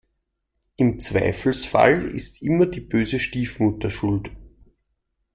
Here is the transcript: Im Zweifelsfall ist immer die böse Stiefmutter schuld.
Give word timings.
Im 0.77 0.99
Zweifelsfall 0.99 2.07
ist 2.07 2.41
immer 2.41 2.65
die 2.65 2.79
böse 2.81 3.19
Stiefmutter 3.19 3.91
schuld. 3.91 4.31